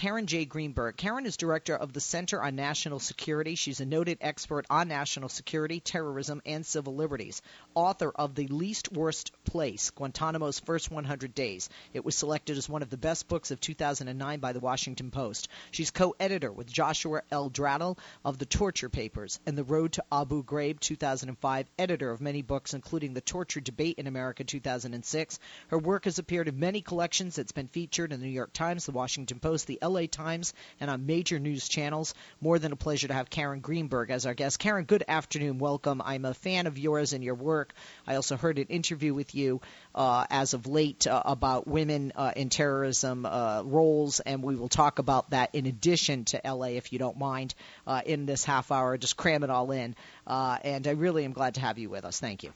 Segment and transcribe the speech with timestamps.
[0.00, 0.46] Karen J.
[0.46, 0.96] Greenberg.
[0.96, 3.54] Karen is director of the Center on National Security.
[3.54, 7.42] She's a noted expert on national security, terrorism, and civil liberties.
[7.74, 11.68] Author of The Least Worst Place Guantanamo's First 100 Days.
[11.92, 15.48] It was selected as one of the best books of 2009 by the Washington Post.
[15.70, 17.50] She's co editor with Joshua L.
[17.50, 22.40] Dratel of The Torture Papers and The Road to Abu Ghraib 2005, editor of many
[22.40, 25.38] books, including The Torture Debate in America 2006.
[25.68, 27.36] Her work has appeared in many collections.
[27.36, 30.90] It's been featured in the New York Times, the Washington Post, the LA Times, and
[30.90, 32.14] on major news channels.
[32.40, 34.58] More than a pleasure to have Karen Greenberg as our guest.
[34.58, 35.58] Karen, good afternoon.
[35.58, 36.00] Welcome.
[36.04, 37.74] I'm a fan of yours and your work.
[38.06, 39.60] I also heard an interview with you
[39.94, 44.68] uh, as of late uh, about women uh, in terrorism uh, roles, and we will
[44.68, 47.54] talk about that in addition to LA, if you don't mind,
[47.86, 48.96] uh, in this half hour.
[48.96, 49.94] Just cram it all in.
[50.26, 52.20] Uh, and I really am glad to have you with us.
[52.20, 52.52] Thank you.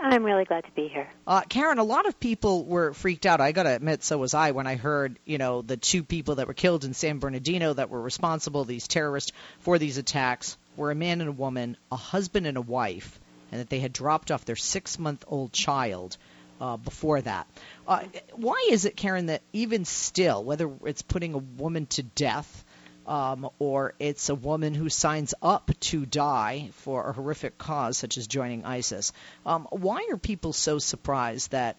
[0.00, 1.08] I'm really glad to be here.
[1.26, 3.40] Uh, Karen, a lot of people were freaked out.
[3.40, 6.36] I got to admit, so was I when I heard, you know, the two people
[6.36, 10.90] that were killed in San Bernardino that were responsible, these terrorists, for these attacks, were
[10.90, 13.18] a man and a woman, a husband and a wife,
[13.50, 16.16] and that they had dropped off their six month old child
[16.60, 17.46] uh, before that.
[17.86, 18.02] Uh,
[18.34, 22.64] why is it, Karen, that even still, whether it's putting a woman to death,
[23.06, 28.18] um, or it's a woman who signs up to die for a horrific cause such
[28.18, 29.12] as joining ISIS.
[29.44, 31.76] Um, why are people so surprised that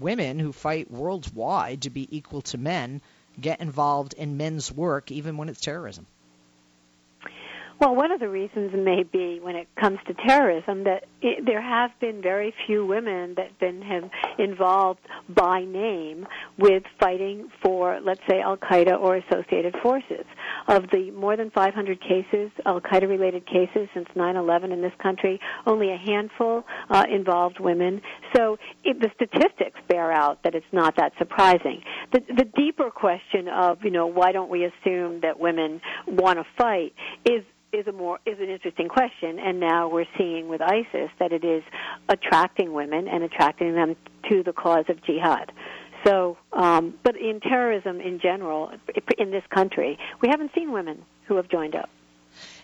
[0.00, 3.00] women who fight worldwide to be equal to men
[3.40, 6.06] get involved in men's work even when it's terrorism?
[7.78, 11.60] Well, one of the reasons may be when it comes to terrorism that it, there
[11.60, 18.22] have been very few women that been have involved by name with fighting for, let's
[18.30, 20.24] say, Al Qaeda or associated forces.
[20.68, 25.40] Of the more than 500 cases, Al Qaeda related cases since 9/11 in this country,
[25.66, 28.02] only a handful uh, involved women.
[28.34, 31.82] So it, the statistics bear out that it's not that surprising.
[32.12, 36.44] The, the deeper question of, you know, why don't we assume that women want to
[36.56, 36.94] fight
[37.24, 41.32] is is a more is an interesting question and now we're seeing with ISIS that
[41.32, 41.62] it is
[42.08, 43.96] attracting women and attracting them
[44.30, 45.52] to the cause of jihad.
[46.04, 48.70] So, um, but in terrorism in general,
[49.18, 51.88] in this country, we haven't seen women who have joined up.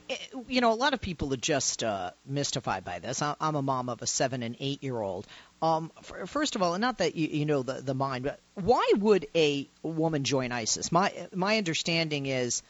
[0.08, 0.16] Eh,
[0.48, 3.22] you know, a lot of people are just uh, mystified by this.
[3.22, 5.26] I'm a mom of a seven and eight year old.
[5.60, 5.92] Um,
[6.26, 9.26] first of all, and not that you, you know the the mind, but why would
[9.34, 10.90] a woman join ISIS?
[10.90, 12.62] My my understanding is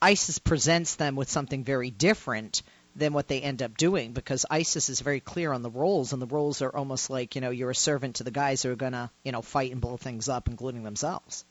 [0.00, 2.62] ISIS presents them with something very different
[2.96, 6.22] than what they end up doing because ISIS is very clear on the roles, and
[6.22, 8.76] the roles are almost like you know you're a servant to the guys who are
[8.76, 11.44] gonna you know fight and blow things up, including themselves.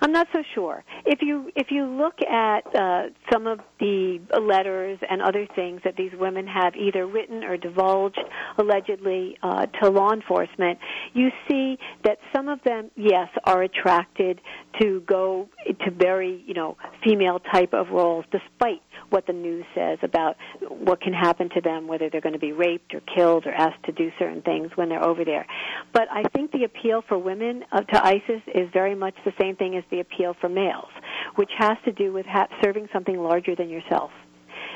[0.00, 0.84] I'm not so sure.
[1.04, 3.02] If you if you look at uh,
[3.32, 8.20] some of the letters and other things that these women have either written or divulged
[8.58, 10.78] allegedly uh, to law enforcement,
[11.14, 14.40] you see that some of them, yes, are attracted
[14.80, 15.48] to go
[15.84, 20.36] to very you know female type of roles, despite what the news says about
[20.68, 23.82] what can happen to them, whether they're going to be raped or killed or asked
[23.84, 25.46] to do certain things when they're over there.
[25.92, 29.56] But I think the appeal for women uh, to ISIS is very much the same
[29.56, 30.90] thing as the appeal for males,
[31.36, 34.10] which has to do with ha- serving something larger than yourself.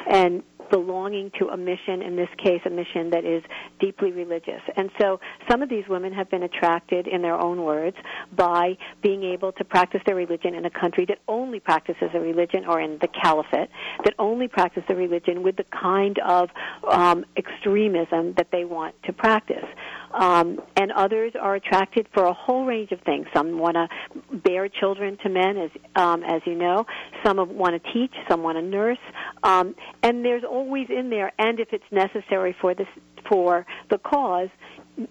[0.08, 3.42] And belonging to a mission, in this case, a mission that is
[3.80, 4.62] deeply religious.
[4.76, 7.96] And so some of these women have been attracted, in their own words,
[8.36, 12.64] by being able to practice their religion in a country that only practices a religion,
[12.66, 13.68] or in the caliphate,
[14.04, 16.48] that only practices a religion with the kind of
[16.88, 19.66] um, extremism that they want to practice.
[20.12, 23.26] Um, and others are attracted for a whole range of things.
[23.34, 23.88] Some want to
[24.36, 26.84] bear children to men, as um, as you know.
[27.24, 28.12] Some want to teach.
[28.28, 28.98] Some want to nurse.
[29.42, 32.88] Um, and there's always in there, and if it's necessary for this
[33.28, 34.48] for the cause,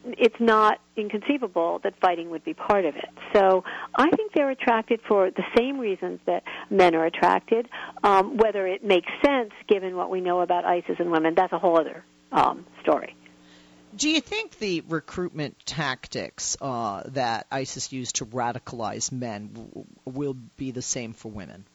[0.05, 3.09] it's not inconceivable that fighting would be part of it.
[3.33, 3.63] So
[3.95, 7.67] I think they're attracted for the same reasons that men are attracted.
[8.03, 11.59] Um, whether it makes sense given what we know about ISIS and women, that's a
[11.59, 13.16] whole other um, story.
[13.95, 20.35] Do you think the recruitment tactics uh, that ISIS used to radicalize men w- will
[20.57, 21.66] be the same for women?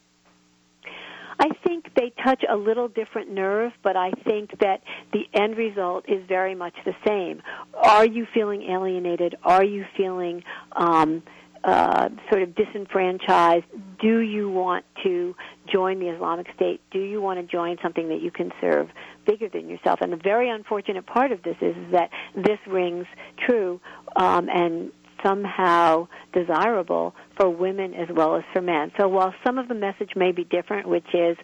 [1.39, 6.05] I think they touch a little different nerve, but I think that the end result
[6.09, 7.43] is very much the same.
[7.75, 9.35] Are you feeling alienated?
[9.43, 11.23] Are you feeling um,
[11.65, 13.65] uh, sort of disenfranchised?
[14.01, 15.35] Do you want to
[15.73, 16.81] join the Islamic State?
[16.91, 18.89] Do you want to join something that you can serve
[19.27, 20.01] bigger than yourself?
[20.03, 23.07] And the very unfortunate part of this is, that this rings
[23.47, 23.81] true
[24.17, 24.93] um, and
[25.25, 28.93] somehow desirable for women as well as for men.
[29.01, 31.37] So while some of the message may be different, which is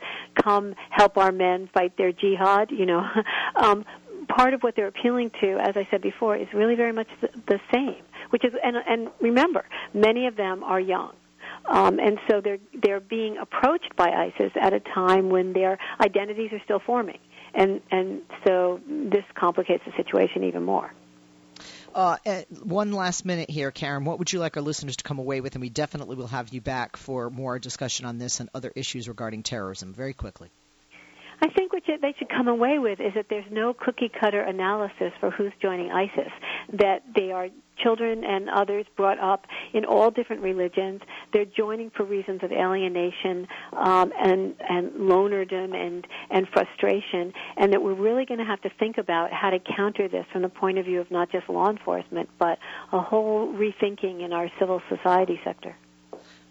[0.42, 3.02] come help our men fight their jihad, you know,
[3.56, 3.84] um,
[4.36, 7.28] part of what they're appealing to, as I said before, is really very much the,
[7.46, 8.02] the same.
[8.30, 11.12] Which is, and, and remember, many of them are young.
[11.66, 16.52] Um, and so they're they're being approached by ISIS at a time when their identities
[16.52, 17.18] are still forming,
[17.54, 20.92] and and so this complicates the situation even more.
[21.94, 22.16] Uh,
[22.62, 24.04] one last minute here, Karen.
[24.04, 25.54] What would you like our listeners to come away with?
[25.54, 29.08] And we definitely will have you back for more discussion on this and other issues
[29.08, 29.92] regarding terrorism.
[29.92, 30.50] Very quickly.
[31.90, 35.52] What they should come away with is that there's no cookie cutter analysis for who's
[35.60, 36.30] joining ISIS.
[36.72, 37.48] That they are
[37.82, 41.00] children and others brought up in all different religions.
[41.32, 47.82] They're joining for reasons of alienation um, and and lonerdom and and frustration, and that
[47.82, 50.78] we're really going to have to think about how to counter this from the point
[50.78, 52.58] of view of not just law enforcement, but
[52.92, 55.74] a whole rethinking in our civil society sector.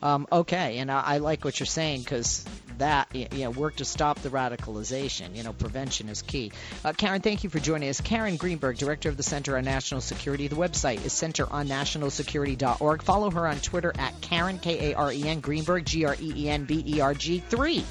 [0.01, 2.45] Um, okay, and I, I, like what you're saying because
[2.79, 5.35] that you know work to stop the radicalization.
[5.35, 6.51] You know, prevention is key.
[6.83, 8.01] Uh, Karen, thank you for joining us.
[8.01, 10.47] Karen Greenberg, director of the Center on National Security.
[10.47, 13.03] The website is centeronnationalsecurity.org.
[13.03, 16.33] Follow her on Twitter at Karen K A R E N Greenberg G R E
[16.35, 17.85] E N B E R G three.